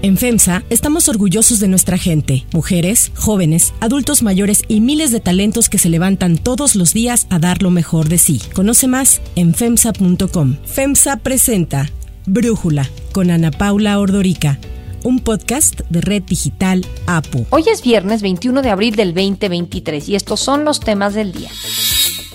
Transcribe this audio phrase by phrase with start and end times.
[0.00, 5.68] En FEMSA estamos orgullosos de nuestra gente, mujeres, jóvenes, adultos mayores y miles de talentos
[5.68, 8.40] que se levantan todos los días a dar lo mejor de sí.
[8.54, 10.56] Conoce más en FEMSA.com.
[10.64, 11.90] FEMSA presenta
[12.26, 14.58] Brújula con Ana Paula Ordorica
[15.04, 17.46] un podcast de Red Digital APU.
[17.50, 21.50] Hoy es viernes 21 de abril del 2023 y estos son los temas del día.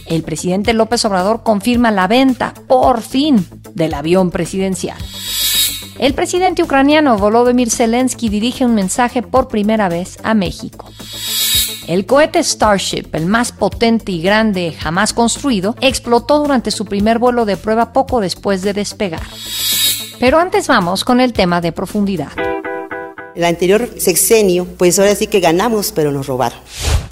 [0.06, 4.98] El presidente López Obrador confirma la venta, por fin, del avión presidencial.
[6.00, 10.92] El presidente ucraniano Volodymyr Zelensky dirige un mensaje por primera vez a México.
[11.88, 17.46] El cohete Starship, el más potente y grande jamás construido, explotó durante su primer vuelo
[17.46, 19.22] de prueba poco después de despegar.
[20.20, 22.32] Pero antes vamos con el tema de profundidad.
[23.36, 26.60] El anterior sexenio, pues ahora sí que ganamos, pero nos robaron.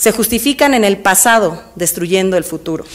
[0.01, 2.85] Se justifican en el pasado, destruyendo el futuro.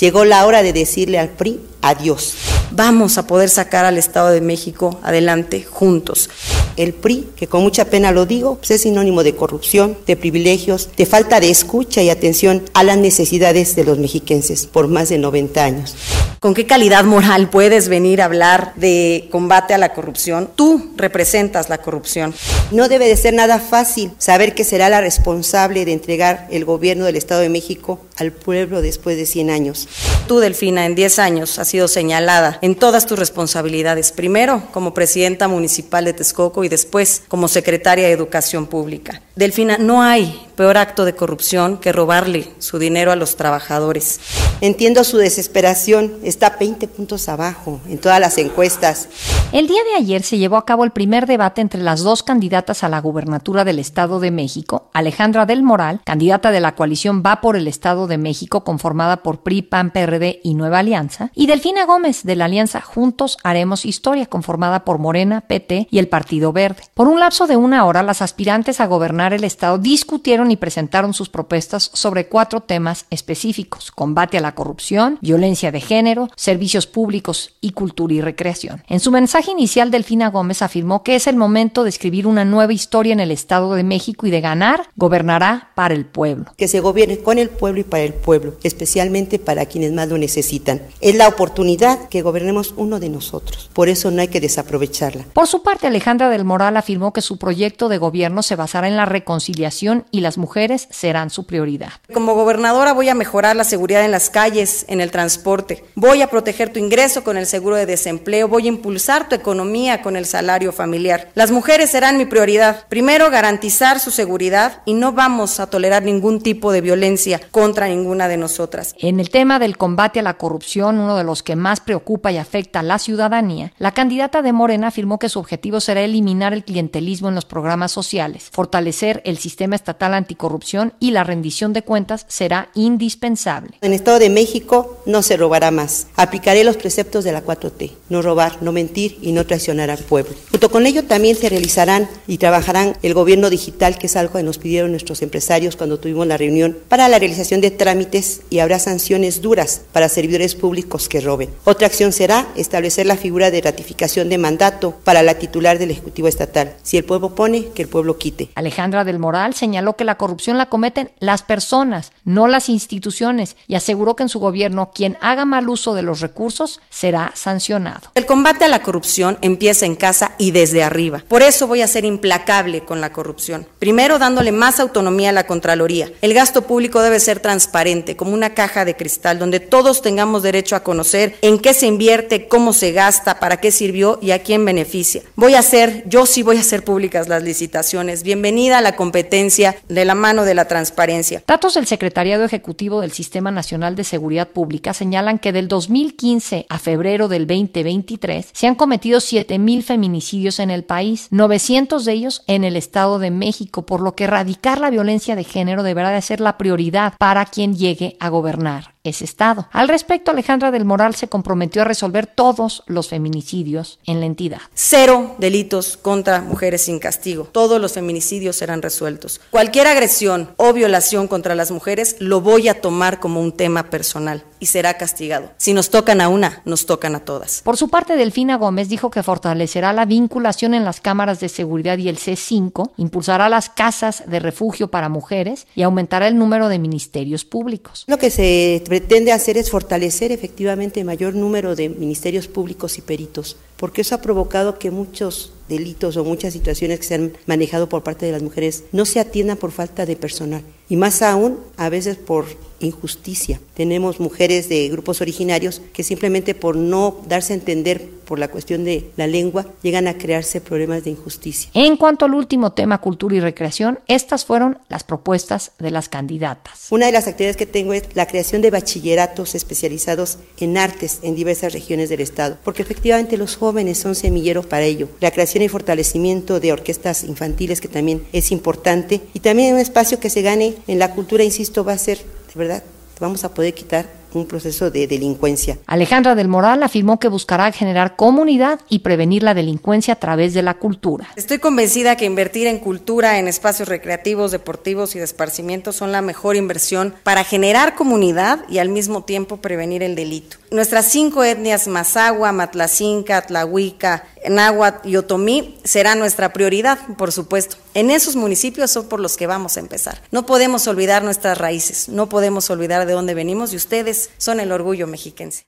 [0.00, 2.34] Llegó la hora de decirle al PRI adiós.
[2.72, 6.28] Vamos a poder sacar al Estado de México adelante juntos.
[6.76, 10.90] El PRI, que con mucha pena lo digo, pues es sinónimo de corrupción, de privilegios,
[10.96, 15.18] de falta de escucha y atención a las necesidades de los mexiquenses por más de
[15.18, 15.94] 90 años.
[16.38, 20.50] ¿Con qué calidad moral puedes venir a hablar de combate a la corrupción?
[20.54, 22.34] Tú representas la corrupción.
[22.70, 27.06] No debe de ser nada fácil saber que será la responsable de entregar el gobierno
[27.06, 29.88] del Estado de México al pueblo después de 100 años.
[30.28, 34.12] Tú, Delfina, en 10 años has sido señalada en todas tus responsabilidades.
[34.12, 39.22] Primero, como presidenta municipal de Texcoco y después como secretaria de Educación Pública.
[39.34, 44.20] Delfina, no hay peor acto de corrupción que robarle su dinero a los trabajadores.
[44.60, 49.08] Entiendo su desesperación, está 20 puntos abajo en todas las encuestas.
[49.52, 52.82] El día de ayer se llevó a cabo el primer debate entre las dos candidatas
[52.82, 57.40] a la gubernatura del Estado de México, Alejandra del Moral, candidata de la coalición Va
[57.40, 61.84] por el Estado de México conformada por PRI, PAN, PRD y Nueva Alianza, y Delfina
[61.84, 66.82] Gómez de la alianza Juntos Haremos Historia conformada por Morena, PT y el Partido Verde.
[66.94, 71.14] Por un lapso de una hora, las aspirantes a gobernar el Estado discutieron y presentaron
[71.14, 77.54] sus propuestas sobre cuatro temas específicos, combate a la corrupción, violencia de género, servicios públicos
[77.60, 78.82] y cultura y recreación.
[78.88, 82.72] En su mensaje inicial, Delfina Gómez afirmó que es el momento de escribir una nueva
[82.72, 86.46] historia en el Estado de México y de ganar, gobernará para el pueblo.
[86.56, 90.18] Que se gobierne con el pueblo y para el pueblo, especialmente para quienes más lo
[90.18, 90.82] necesitan.
[91.00, 93.70] Es la oportunidad que gobernemos uno de nosotros.
[93.72, 95.24] Por eso no hay que desaprovecharla.
[95.32, 98.96] Por su parte, Alejandra del Moral afirmó que su proyecto de gobierno se basará en
[98.96, 101.92] la reconciliación y las mujeres serán su prioridad.
[102.12, 106.30] Como gobernadora voy a mejorar la seguridad en las calles, en el transporte, voy a
[106.30, 110.26] proteger tu ingreso con el seguro de desempleo, voy a impulsar tu economía con el
[110.26, 111.30] salario familiar.
[111.34, 112.86] Las mujeres serán mi prioridad.
[112.88, 118.28] Primero, garantizar su seguridad y no vamos a tolerar ningún tipo de violencia contra ninguna
[118.28, 118.94] de nosotras.
[118.98, 122.38] En el tema del combate a la corrupción, uno de los que más preocupa y
[122.38, 126.64] afecta a la ciudadanía, la candidata de Morena afirmó que su objetivo será eliminar el
[126.64, 132.26] clientelismo en los programas sociales, fortalecer el sistema estatal anticorrupción y la rendición de cuentas
[132.28, 133.76] será indispensable.
[133.80, 136.08] En el Estado de México no se robará más.
[136.16, 140.34] Aplicaré los preceptos de la 4T, no robar, no mentir y no traicionar al pueblo.
[140.50, 144.42] Junto con ello también se realizarán y trabajarán el gobierno digital, que es algo que
[144.42, 148.80] nos pidieron nuestros empresarios cuando tuvimos la reunión, para la realización de trámites y habrá
[148.80, 151.50] sanciones duras para servidores públicos que roben.
[151.64, 156.26] Otra acción será establecer la figura de ratificación de mandato para la titular del Ejecutivo
[156.26, 156.74] Estatal.
[156.82, 158.50] Si el pueblo pone, que el pueblo quite.
[158.56, 163.74] Alejandra del Moral señaló que la corrupción la cometen las personas, no las instituciones, y
[163.74, 168.10] aseguró que en su gobierno quien haga mal uso de los recursos será sancionado.
[168.14, 171.22] El combate a la corrupción empieza en casa y desde arriba.
[171.28, 173.66] Por eso voy a ser implacable con la corrupción.
[173.78, 176.10] Primero, dándole más autonomía a la Contraloría.
[176.22, 180.76] El gasto público debe ser transparente, como una caja de cristal, donde todos tengamos derecho
[180.76, 184.64] a conocer en qué se invierte, cómo se gasta, para qué sirvió y a quién
[184.64, 185.22] beneficia.
[185.34, 188.22] Voy a hacer, yo sí voy a hacer públicas las licitaciones.
[188.22, 191.42] Bienvenida a la competencia de la mano de la transparencia.
[191.46, 196.78] Datos del Secretariado Ejecutivo del Sistema Nacional de Seguridad Pública señalan que del 2015 a
[196.78, 202.64] febrero del 2023 se han cometido 7.000 feminicidios en el país, 900 de ellos en
[202.64, 206.40] el Estado de México, por lo que erradicar la violencia de género deberá de ser
[206.40, 209.68] la prioridad para quien llegue a gobernar ese Estado.
[209.72, 214.60] Al respecto, Alejandra del Moral se comprometió a resolver todos los feminicidios en la entidad.
[214.74, 217.48] Cero delitos contra mujeres sin castigo.
[217.52, 219.40] Todos los feminicidios serán resueltos.
[219.50, 224.44] Cualquier agresión o violación contra las mujeres lo voy a tomar como un tema personal
[224.60, 225.50] y será castigado.
[225.56, 227.62] Si nos tocan a una, nos tocan a todas.
[227.62, 231.98] Por su parte, Delfina Gómez dijo que fortalecerá la vinculación en las cámaras de seguridad
[231.98, 236.78] y el C5, impulsará las casas de refugio para mujeres y aumentará el número de
[236.78, 238.04] ministerios públicos.
[238.06, 243.02] Lo que se pretende hacer es fortalecer efectivamente el mayor número de ministerios públicos y
[243.02, 247.88] peritos, porque eso ha provocado que muchos delitos o muchas situaciones que se han manejado
[247.88, 251.58] por parte de las mujeres no se atiendan por falta de personal y más aún
[251.76, 252.46] a veces por
[252.78, 253.58] injusticia.
[253.74, 258.84] Tenemos mujeres de grupos originarios que simplemente por no darse a entender por la cuestión
[258.84, 261.70] de la lengua llegan a crearse problemas de injusticia.
[261.74, 266.88] En cuanto al último tema, cultura y recreación, estas fueron las propuestas de las candidatas.
[266.90, 271.36] Una de las actividades que tengo es la creación de bachilleratos especializados en artes en
[271.36, 275.08] diversas regiones del estado, porque efectivamente los jóvenes son semilleros para ello.
[275.20, 279.20] La creación y fortalecimiento de orquestas infantiles que también es importante.
[279.34, 282.18] Y también un espacio que se gane en la cultura, insisto, va a ser
[282.56, 282.82] de verdad,
[283.20, 284.06] vamos a poder quitar
[284.36, 285.78] un proceso de delincuencia.
[285.86, 290.62] Alejandra del Moral afirmó que buscará generar comunidad y prevenir la delincuencia a través de
[290.62, 291.28] la cultura.
[291.36, 296.22] Estoy convencida que invertir en cultura, en espacios recreativos, deportivos y de esparcimiento son la
[296.22, 300.56] mejor inversión para generar comunidad y al mismo tiempo prevenir el delito.
[300.70, 307.76] Nuestras cinco etnias, Mazagua, Matlacinca, Tlahuica, Náhuatl y Otomí, será nuestra prioridad, por supuesto.
[307.96, 310.20] En esos municipios son por los que vamos a empezar.
[310.30, 314.70] No podemos olvidar nuestras raíces, no podemos olvidar de dónde venimos y ustedes son el
[314.70, 315.64] orgullo mexiquense.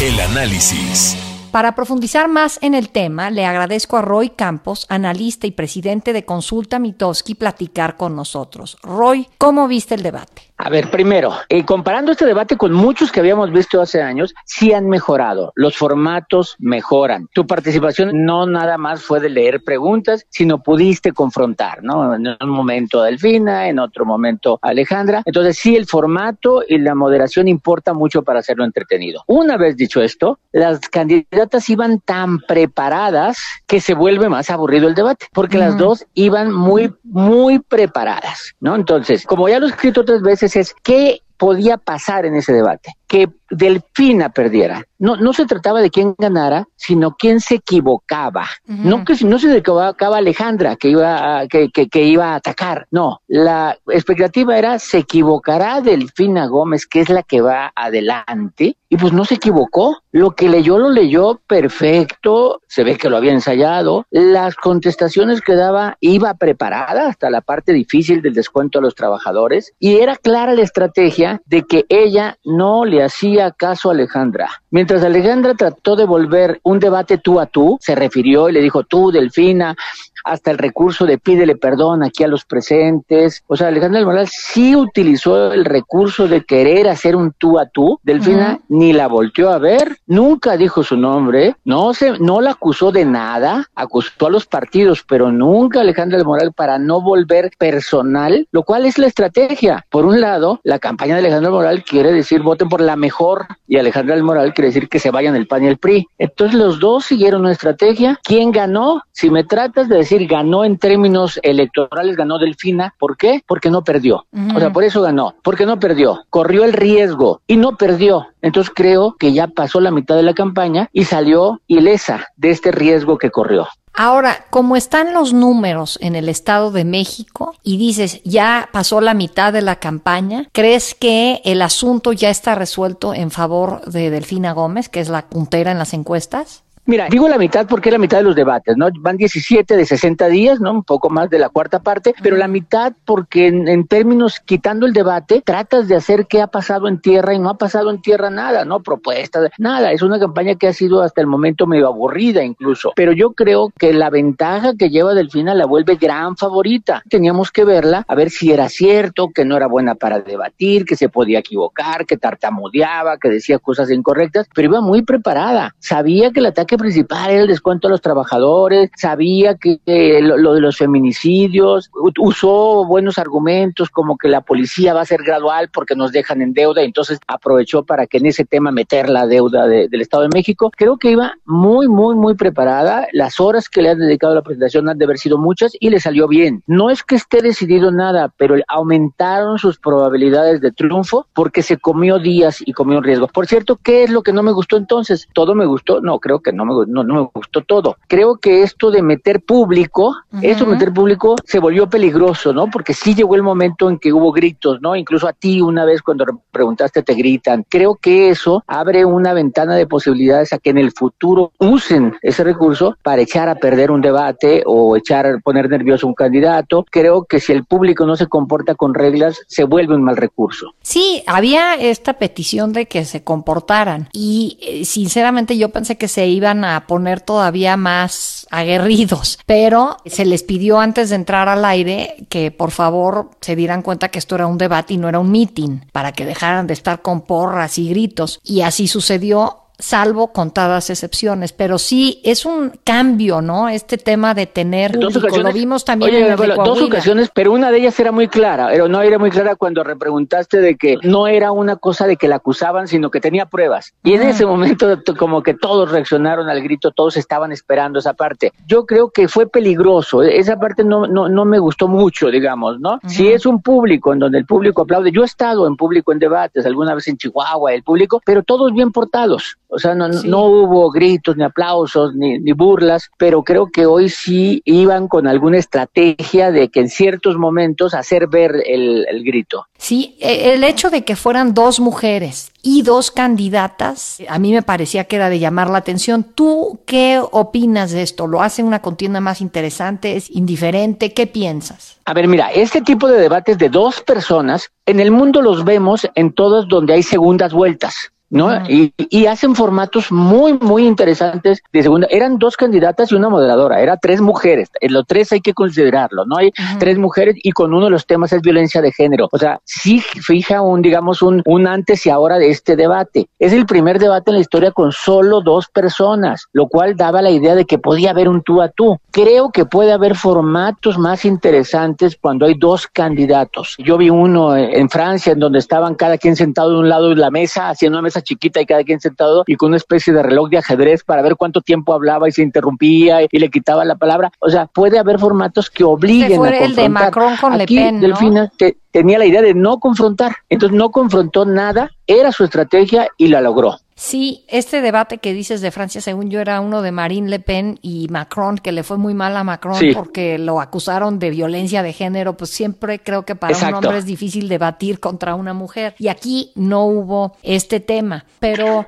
[0.00, 1.16] El análisis.
[1.52, 6.24] Para profundizar más en el tema, le agradezco a Roy Campos, analista y presidente de
[6.24, 8.78] Consulta Mitoski, platicar con nosotros.
[8.82, 10.52] Roy, ¿cómo viste el debate?
[10.64, 14.72] A ver, primero, eh, comparando este debate con muchos que habíamos visto hace años, sí
[14.72, 15.52] han mejorado.
[15.56, 17.28] Los formatos mejoran.
[17.34, 22.14] Tu participación no nada más fue de leer preguntas, sino pudiste confrontar, ¿no?
[22.14, 25.22] En un momento Delfina, en otro momento Alejandra.
[25.24, 29.24] Entonces, sí, el formato y la moderación importa mucho para hacerlo entretenido.
[29.26, 34.94] Una vez dicho esto, las candidatas iban tan preparadas que se vuelve más aburrido el
[34.94, 38.74] debate, porque las dos iban muy, muy preparadas, ¿no?
[38.74, 42.94] Entonces, como ya lo he escrito tres veces, es qué podía pasar en ese debate,
[43.12, 44.86] que Delfina perdiera.
[44.98, 48.46] No, no se trataba de quién ganara, sino quién se equivocaba.
[48.64, 52.86] No que no se equivocaba Alejandra, que iba, a, que, que, que, iba a atacar.
[52.90, 58.96] No, la expectativa era se equivocará Delfina Gómez, que es la que va adelante, y
[58.96, 59.98] pues no se equivocó.
[60.12, 64.06] Lo que leyó lo leyó perfecto, se ve que lo había ensayado.
[64.10, 69.72] Las contestaciones que daba iba preparada hasta la parte difícil del descuento a los trabajadores
[69.78, 74.48] y era clara la estrategia de que ella no le hacía caso Alejandra.
[74.70, 78.84] Mientras Alejandra trató de volver un debate tú a tú, se refirió y le dijo
[78.84, 79.76] tú, Delfina,
[80.24, 83.42] hasta el recurso de pídele perdón aquí a los presentes.
[83.46, 87.66] O sea, Alejandra del Moral sí utilizó el recurso de querer hacer un tú a
[87.66, 87.98] tú.
[88.02, 88.64] Delfina uh -huh.
[88.68, 93.04] ni la volteó a ver, nunca dijo su nombre, no se, no la acusó de
[93.04, 98.62] nada, acusó a los partidos, pero nunca Alejandra del Moral para no volver personal, lo
[98.62, 99.84] cual es la estrategia.
[99.90, 103.46] Por un lado, la campaña de Alejandra del Moral quiere decir voten por la mejor
[103.66, 106.06] y Alejandra del Moral quiere decir que se vayan el PAN y el PRI.
[106.18, 108.18] Entonces los dos siguieron una estrategia.
[108.22, 109.02] ¿Quién ganó?
[109.12, 112.94] Si me tratas de decir ganó en términos electorales, ganó Delfina.
[112.98, 113.42] ¿Por qué?
[113.46, 114.26] Porque no perdió.
[114.32, 114.56] Uh -huh.
[114.56, 115.34] O sea, por eso ganó.
[115.42, 116.24] Porque no perdió.
[116.30, 118.26] Corrió el riesgo y no perdió.
[118.40, 122.72] Entonces creo que ya pasó la mitad de la campaña y salió ilesa de este
[122.72, 123.68] riesgo que corrió.
[123.94, 129.12] Ahora, como están los números en el Estado de México y dices, ya pasó la
[129.12, 134.52] mitad de la campaña, ¿crees que el asunto ya está resuelto en favor de Delfina
[134.52, 136.62] Gómez, que es la puntera en las encuestas?
[136.84, 138.88] Mira, digo la mitad porque es la mitad de los debates, ¿no?
[138.98, 140.72] Van 17 de 60 días, ¿no?
[140.72, 144.84] Un poco más de la cuarta parte, pero la mitad porque en, en, términos, quitando
[144.86, 148.02] el debate, tratas de hacer qué ha pasado en tierra y no ha pasado en
[148.02, 148.82] tierra nada, ¿no?
[148.82, 149.92] Propuestas, nada.
[149.92, 153.72] Es una campaña que ha sido hasta el momento medio aburrida incluso, pero yo creo
[153.78, 157.04] que la ventaja que lleva Delfina la vuelve gran favorita.
[157.08, 160.96] Teníamos que verla, a ver si era cierto, que no era buena para debatir, que
[160.96, 165.76] se podía equivocar, que tartamudeaba, que decía cosas incorrectas, pero iba muy preparada.
[165.78, 169.78] Sabía que el ataque principal el descuento a los trabajadores, sabía que,
[170.22, 175.70] lo, de los feminicidios, usó buenos argumentos como que la policía va a ser gradual
[175.72, 179.66] porque nos dejan en deuda, entonces aprovechó para que en ese tema meter la deuda
[179.66, 180.70] de, del Estado de México.
[180.76, 183.06] Creo que iba muy, muy, muy preparada.
[183.12, 185.90] Las horas que le han dedicado a la presentación han de haber sido muchas y
[185.90, 186.62] le salió bien.
[186.66, 192.18] No es que esté decidido nada, pero aumentaron sus probabilidades de triunfo porque se comió
[192.18, 193.28] días y comió riesgo.
[193.28, 195.28] Por cierto, ¿qué es lo que no me gustó entonces?
[195.32, 196.00] ¿Todo me gustó?
[196.00, 197.96] No, creo que no me, no, no me gustó todo.
[198.06, 200.40] Creo que esto de meter público, uh -huh.
[200.42, 202.68] esto de meter público se volvió peligroso, ¿no?
[202.68, 204.96] Porque sí llegó el momento en que hubo gritos, ¿no?
[204.96, 207.64] Incluso a ti una vez cuando preguntaste te gritan.
[207.68, 212.44] Creo que eso abre una ventana de posibilidades a que en el futuro usen ese
[212.44, 216.84] recurso para echar a perder un debate o echar, poner nervioso a un candidato.
[216.90, 220.74] Creo que si el público no se comporta con reglas, se vuelve un mal recurso.
[220.82, 226.26] Sí, había esta petición de que se comportaran y eh, sinceramente yo pensé que se
[226.26, 232.26] iba a poner todavía más aguerridos, pero se les pidió antes de entrar al aire
[232.28, 235.30] que por favor se dieran cuenta que esto era un debate y no era un
[235.30, 238.40] meeting, para que dejaran de estar con porras y gritos.
[238.44, 243.68] Y así sucedió salvo contadas excepciones, pero sí es un cambio, ¿no?
[243.68, 247.70] Este tema de tener Dos ocasiones, lo vimos también oye, en dos ocasiones, pero una
[247.72, 251.26] de ellas era muy clara, pero no era muy clara cuando repreguntaste de que no
[251.26, 253.92] era una cosa de que la acusaban, sino que tenía pruebas.
[254.04, 258.52] Y en ese momento como que todos reaccionaron al grito, todos estaban esperando esa parte.
[258.66, 262.78] Yo creo que fue peligroso, e- esa parte no, no, no me gustó mucho, digamos,
[262.78, 263.00] ¿no?
[263.08, 266.20] Si es un público en donde el público aplaude, yo he estado en público en
[266.20, 269.56] debates, alguna vez en Chihuahua, el público, pero todos bien portados.
[269.74, 270.28] O sea, no, Sí.
[270.28, 275.26] no hubo gritos, ni aplausos, ni, ni burlas, pero creo que hoy sí iban con
[275.26, 279.66] alguna estrategia de que en ciertos momentos hacer ver el, el grito.
[279.78, 284.62] Sí, e- el hecho de que fueran dos mujeres y dos candidatas, a mí me
[284.62, 286.22] parecía que era de llamar la atención.
[286.22, 288.26] ¿Tú qué opinas de esto?
[288.26, 290.16] ¿Lo hace una contienda más interesante?
[290.16, 291.12] ¿Es indiferente?
[291.14, 291.96] ¿Qué piensas?
[292.04, 296.06] A ver, mira, este tipo de debates de dos personas, en el mundo los vemos
[296.14, 297.94] en todos donde hay segundas vueltas.
[298.32, 298.50] ¿No?
[298.66, 302.08] Y, y hacen formatos muy, muy interesantes de segunda.
[302.10, 304.70] Eran dos candidatas y una moderadora, era tres mujeres.
[304.80, 306.38] En los tres hay que considerarlo, ¿no?
[306.38, 309.28] Hay tres mujeres y con uno de los temas es violencia de género.
[309.30, 313.28] O sea, sí fija un, digamos, un, un antes y ahora de este debate.
[313.38, 317.30] Es el primer debate en la historia con solo dos personas, lo cual daba la
[317.30, 318.98] idea de que podía haber un tú a tú.
[319.10, 323.74] Creo que puede haber formatos más interesantes cuando hay dos candidatos.
[323.76, 327.16] Yo vi uno en Francia en donde estaban cada quien sentado de un lado de
[327.16, 330.22] la mesa, haciendo una mesa chiquita y cada quien sentado y con una especie de
[330.22, 333.96] reloj de ajedrez para ver cuánto tiempo hablaba y se interrumpía y le quitaba la
[333.96, 334.30] palabra.
[334.38, 336.90] O sea, puede haber formatos que obliguen Ese fue a el de confrontar.
[337.04, 338.00] Macron con Le Aquí, Pen, ¿no?
[338.00, 343.08] Delfina te- tenía la idea de no confrontar, entonces no confrontó nada, era su estrategia
[343.16, 343.76] y la logró.
[344.02, 347.78] Sí, este debate que dices de Francia, según yo, era uno de Marine Le Pen
[347.82, 349.92] y Macron, que le fue muy mal a Macron Sí.
[349.94, 352.36] porque lo acusaron de violencia de género.
[352.36, 355.94] Pues siempre creo que para un hombre es difícil debatir contra una mujer.
[356.00, 358.24] Y aquí no hubo este tema.
[358.40, 358.86] Pero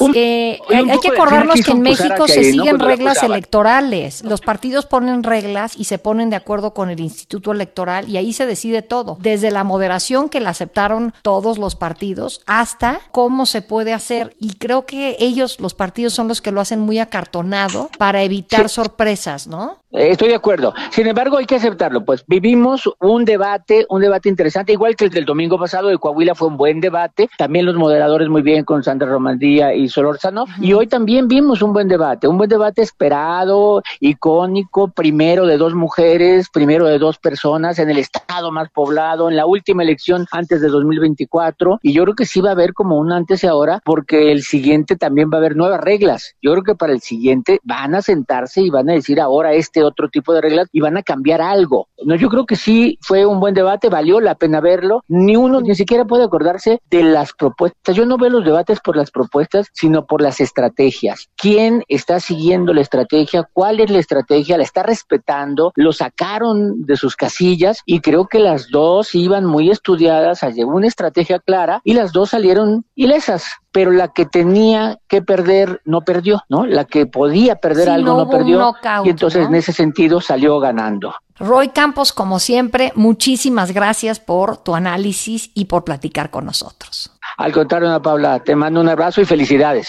[0.00, 4.24] Un- eh, hay, que acordarnos que en México se siguen reglas electorales.
[4.24, 8.32] Los partidos ponen reglas y se ponen de acuerdo con el Instituto Electoral y ahí
[8.32, 9.18] se decide todo.
[9.20, 14.34] Desde la moderación que la aceptaron todos los partidos hasta cómo se puede hacer.
[14.40, 18.68] Y creo que ellos, los partidos, son los que lo hacen muy acartonado para evitar
[18.68, 19.78] sorpresas, ¿no?
[19.94, 20.74] Eh, Estoy de acuerdo.
[20.90, 22.04] Sin embargo, hay que aceptarlo.
[22.04, 26.34] Pues vivimos un debate, un debate interesante, igual que el del domingo pasado de Coahuila
[26.34, 27.28] fue un buen debate.
[27.38, 30.46] También los moderadores muy bien con Sandra Romandía y Solórzano.
[30.60, 35.74] Y hoy también vimos un buen debate, un buen debate esperado, icónico, primero de dos
[35.74, 40.60] mujeres, primero de dos personas en el estado más poblado, en la última elección antes
[40.60, 41.78] de 2024.
[41.82, 44.42] Y yo creo que sí va a haber como un antes y ahora, porque el
[44.42, 46.34] siguiente también va a haber nuevas reglas.
[46.42, 49.82] Yo creo que para el siguiente van a sentarse y van a decir ahora este
[49.82, 51.88] otro tipo de reglas y van a cambiar algo.
[52.04, 55.02] No, yo creo que sí fue un buen debate, valió la pena verlo.
[55.08, 57.96] Ni uno ni siquiera puede acordarse de las propuestas.
[57.96, 61.28] Yo no veo los debates por las propuestas, sino por las estrategias.
[61.36, 63.48] ¿Quién está siguiendo la estrategia?
[63.52, 64.56] ¿Cuál es la estrategia?
[64.56, 65.72] ¿La está respetando?
[65.76, 67.82] ¿Lo sacaron de sus casillas?
[67.86, 72.30] Y creo que las dos iban muy estudiadas, llevar una estrategia clara y las dos
[72.30, 73.44] salieron ilesas.
[73.74, 76.64] Pero la que tenía que perder no perdió, ¿no?
[76.64, 78.58] La que podía perder Sí, algo no perdió.
[78.58, 79.48] knockout, y entonces ¿no?
[79.48, 81.12] en ese sentido salió ganando.
[81.40, 87.10] Roy Campos, como siempre, muchísimas gracias por tu análisis y por platicar con nosotros.
[87.36, 89.88] Al contrario, Ana Paula, te mando un abrazo y felicidades.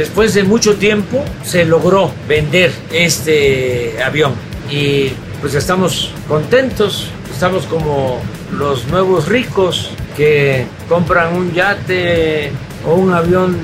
[0.00, 4.32] Después de mucho tiempo se logró vender este avión.
[4.70, 5.10] Y
[5.42, 8.18] pues estamos contentos, estamos como
[8.56, 12.50] los nuevos ricos que compran un yate
[12.88, 13.58] o un avión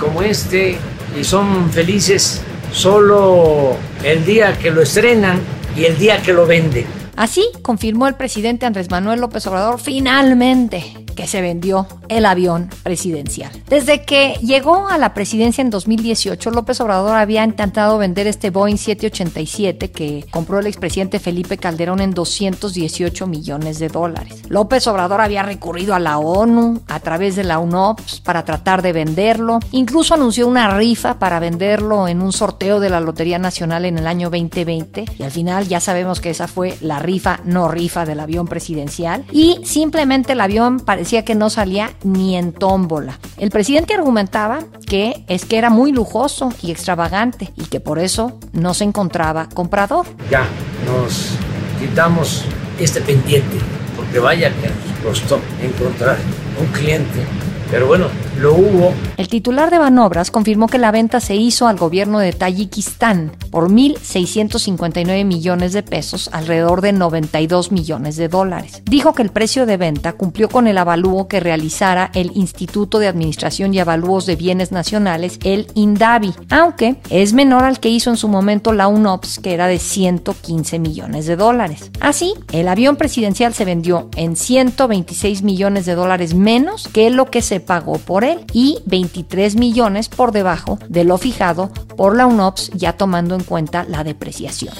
[0.00, 0.78] como este
[1.20, 2.40] y son felices
[2.72, 5.38] solo el día que lo estrenan
[5.76, 6.86] y el día que lo venden.
[7.14, 13.50] Así confirmó el presidente Andrés Manuel López Obrador finalmente que se vendió el avión presidencial.
[13.68, 18.76] Desde que llegó a la presidencia en 2018, López Obrador había intentado vender este Boeing
[18.76, 24.42] 787 que compró el expresidente Felipe Calderón en 218 millones de dólares.
[24.48, 28.92] López Obrador había recurrido a la ONU a través de la UNOPS para tratar de
[28.92, 29.60] venderlo.
[29.72, 34.06] Incluso anunció una rifa para venderlo en un sorteo de la Lotería Nacional en el
[34.06, 38.20] año 2020 y al final ya sabemos que esa fue la rifa no rifa del
[38.20, 43.18] avión presidencial y simplemente el avión parecía que no salía ni en tómbola.
[43.36, 48.38] El presidente argumentaba que es que era muy lujoso y extravagante y que por eso
[48.52, 50.06] no se encontraba comprador.
[50.30, 50.44] Ya
[50.86, 51.30] nos
[51.78, 52.44] quitamos
[52.78, 53.58] este pendiente,
[53.96, 56.16] porque vaya que nos costó encontrar
[56.60, 57.24] un cliente
[57.70, 58.06] pero bueno,
[58.38, 58.94] lo hubo.
[59.16, 63.70] El titular de Banobras confirmó que la venta se hizo al gobierno de Tayikistán por
[63.70, 68.82] 1.659 millones de pesos, alrededor de 92 millones de dólares.
[68.84, 73.06] Dijo que el precio de venta cumplió con el avalúo que realizara el Instituto de
[73.06, 78.16] Administración y Avalúos de Bienes Nacionales, el INDAVI, aunque es menor al que hizo en
[78.16, 81.92] su momento la UNOPS, que era de 115 millones de dólares.
[82.00, 87.40] Así, el avión presidencial se vendió en 126 millones de dólares menos que lo que
[87.40, 92.70] se pagó por él y 23 millones por debajo de lo fijado por la UNOPS
[92.74, 94.74] ya tomando en cuenta la depreciación.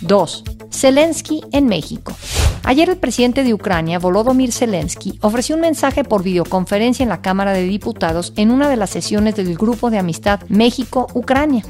[0.00, 0.44] 2.
[0.70, 2.12] Zelensky en México.
[2.68, 7.54] Ayer el presidente de Ucrania, Volodymyr Zelensky, ofreció un mensaje por videoconferencia en la Cámara
[7.54, 11.64] de Diputados en una de las sesiones del Grupo de Amistad México-Ucrania.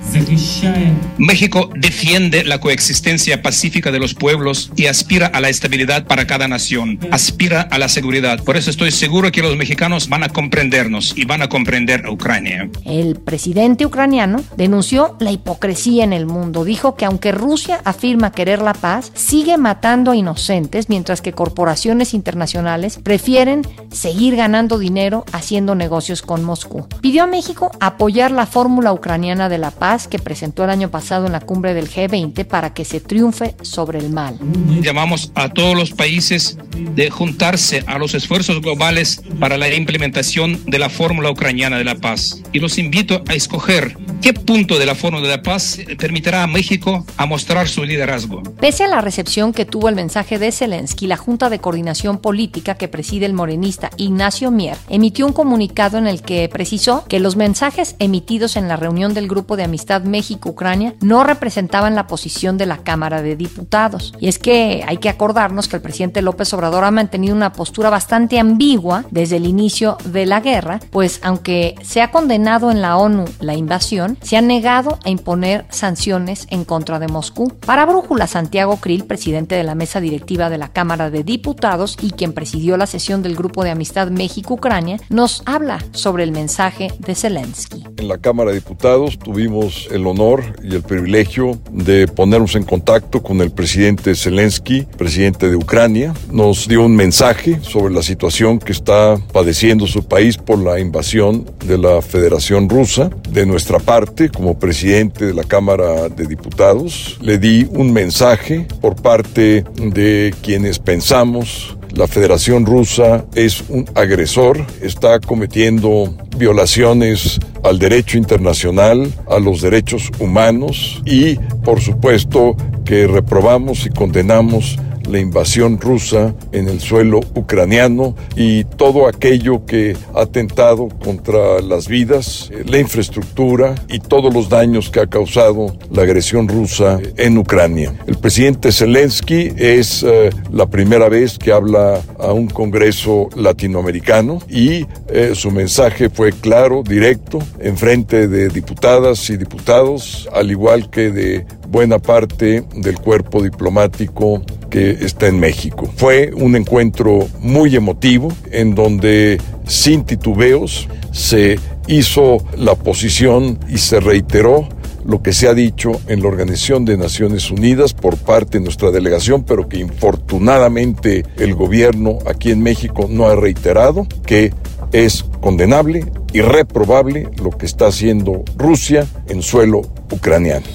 [1.16, 6.48] México defiende la coexistencia pacífica de los pueblos y aspira a la estabilidad para cada
[6.48, 8.42] nación, aspira a la seguridad.
[8.42, 12.10] Por eso estoy seguro que los mexicanos van a comprendernos y van a comprender a
[12.10, 12.68] Ucrania.
[12.84, 16.64] El presidente ucraniano denunció la hipocresía en el mundo.
[16.64, 22.14] Dijo que aunque Rusia afirma querer la paz, sigue matando a inocentes mientras que corporaciones
[22.14, 26.86] internacionales prefieren seguir ganando dinero haciendo negocios con Moscú.
[27.00, 31.26] Pidió a México apoyar la fórmula ucraniana de la paz que presentó el año pasado
[31.26, 34.38] en la cumbre del G20 para que se triunfe sobre el mal.
[34.80, 36.58] Llamamos a todos los países
[36.94, 41.96] de juntarse a los esfuerzos globales para la implementación de la fórmula ucraniana de la
[41.96, 42.42] paz.
[42.52, 46.46] Y los invito a escoger qué punto de la fórmula de la paz permitirá a
[46.46, 48.42] México a mostrar su liderazgo.
[48.60, 50.77] Pese a la recepción que tuvo el mensaje de Zelensky,
[51.08, 56.06] la Junta de Coordinación Política que preside el morenista Ignacio Mier emitió un comunicado en
[56.06, 60.94] el que precisó que los mensajes emitidos en la reunión del Grupo de Amistad México-Ucrania
[61.00, 64.12] no representaban la posición de la Cámara de Diputados.
[64.20, 67.90] Y es que hay que acordarnos que el presidente López Obrador ha mantenido una postura
[67.90, 72.96] bastante ambigua desde el inicio de la guerra, pues aunque se ha condenado en la
[72.96, 77.52] ONU la invasión, se ha negado a imponer sanciones en contra de Moscú.
[77.64, 82.10] Para Brújula, Santiago Krill, presidente de la mesa directiva de la Cámara de Diputados y
[82.10, 87.14] quien presidió la sesión del Grupo de Amistad México-Ucrania, nos habla sobre el mensaje de
[87.14, 87.84] Zelensky.
[87.96, 93.22] En la Cámara de Diputados tuvimos el honor y el privilegio de ponernos en contacto
[93.22, 96.14] con el presidente Zelensky, presidente de Ucrania.
[96.30, 101.44] Nos dio un mensaje sobre la situación que está padeciendo su país por la invasión
[101.64, 103.10] de la Federación Rusa.
[103.30, 108.96] De nuestra parte, como presidente de la Cámara de Diputados, le di un mensaje por
[108.96, 118.18] parte de quienes pensamos la Federación Rusa es un agresor, está cometiendo violaciones al derecho
[118.18, 124.78] internacional, a los derechos humanos y, por supuesto, que reprobamos y condenamos
[125.08, 131.88] la invasión rusa en el suelo ucraniano y todo aquello que ha atentado contra las
[131.88, 137.38] vidas, eh, la infraestructura y todos los daños que ha causado la agresión rusa en
[137.38, 137.94] Ucrania.
[138.06, 144.86] El presidente Zelensky es eh, la primera vez que habla a un Congreso latinoamericano y
[145.08, 151.10] eh, su mensaje fue claro, directo, en frente de diputadas y diputados, al igual que
[151.10, 155.90] de buena parte del cuerpo diplomático que está en México.
[155.96, 164.00] Fue un encuentro muy emotivo en donde sin titubeos se hizo la posición y se
[164.00, 164.68] reiteró
[165.04, 168.90] lo que se ha dicho en la Organización de Naciones Unidas por parte de nuestra
[168.90, 174.52] delegación, pero que infortunadamente el gobierno aquí en México no ha reiterado, que
[174.92, 180.66] es condenable y reprobable lo que está haciendo Rusia en suelo ucraniano.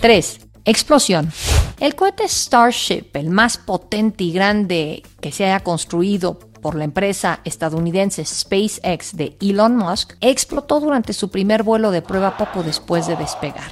[0.00, 0.40] 3.
[0.64, 1.32] Explosión.
[1.80, 7.40] El cohete Starship, el más potente y grande que se haya construido por la empresa
[7.44, 13.16] estadounidense SpaceX de Elon Musk, explotó durante su primer vuelo de prueba poco después de
[13.16, 13.70] despegar.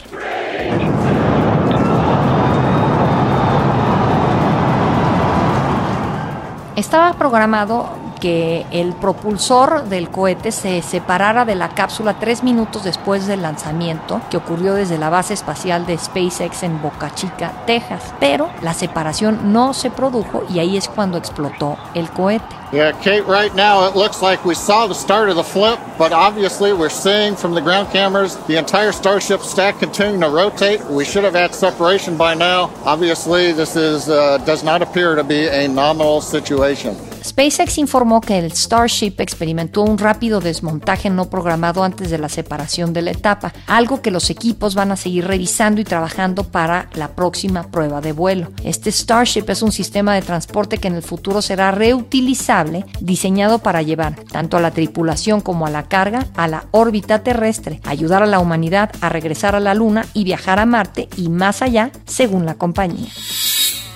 [6.77, 13.27] Estaba programado que el propulsor del cohete se separara de la cápsula tres minutos después
[13.27, 18.03] del lanzamiento, que ocurrió desde la base espacial de SpaceX en Boca Chica, Texas.
[18.21, 22.45] Pero la separación no se produjo y ahí es cuando explotó el cohete.
[22.73, 26.13] Yeah, Kate, right now it looks like we saw the start of the flip, but
[26.13, 30.85] obviously we're seeing from the ground cameras the entire Starship stack continuing to rotate.
[30.91, 32.73] We should have had separation by now.
[32.85, 36.97] Obviously, this is uh, does not appear to be a nominal situation.
[37.27, 42.93] SpaceX informó que el Starship experimentó un rápido desmontaje no programado antes de la separación
[42.93, 47.09] de la etapa, algo que los equipos van a seguir revisando y trabajando para la
[47.09, 48.53] próxima prueba de vuelo.
[48.63, 53.83] Este Starship es un sistema de transporte que en el futuro será reutilizable, diseñado para
[53.83, 58.27] llevar tanto a la tripulación como a la carga a la órbita terrestre, ayudar a
[58.27, 62.47] la humanidad a regresar a la Luna y viajar a Marte y más allá, según
[62.47, 63.11] la compañía.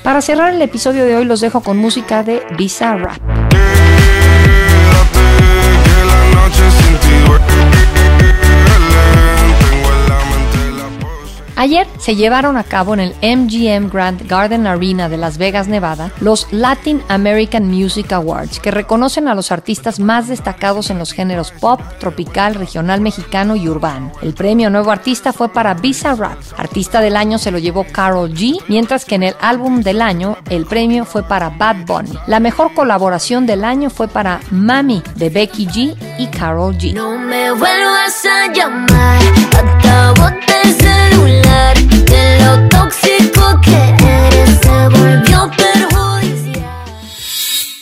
[0.03, 2.97] Para cerrar el episodio de hoy los dejo con música de Visa
[11.61, 16.11] Ayer se llevaron a cabo en el MGM Grand Garden Arena de Las Vegas, Nevada,
[16.21, 21.53] los Latin American Music Awards, que reconocen a los artistas más destacados en los géneros
[21.53, 24.11] pop, tropical, regional mexicano y urbano.
[24.23, 26.39] El premio Nuevo Artista fue para Visa Rap.
[26.57, 30.39] Artista del año se lo llevó Carol G, mientras que en el álbum del año
[30.49, 32.19] el premio fue para Bad Bunny.
[32.27, 36.95] La mejor colaboración del año fue para Mami de Becky G y Carol G.
[36.95, 39.21] No me vuelvas a llamar,
[39.53, 40.27] acabo
[40.65, 41.50] el celular.
[42.07, 44.00] De lo tóxico que